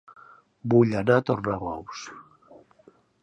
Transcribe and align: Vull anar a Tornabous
Vull 0.73 0.95
anar 1.01 1.17
a 1.21 1.25
Tornabous 1.27 2.01